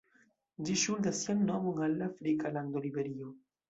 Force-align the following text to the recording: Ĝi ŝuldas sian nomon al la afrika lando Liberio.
Ĝi 0.69 0.77
ŝuldas 0.85 1.21
sian 1.27 1.45
nomon 1.51 1.87
al 1.91 1.97
la 2.03 2.11
afrika 2.15 2.57
lando 2.61 2.87
Liberio. 2.91 3.37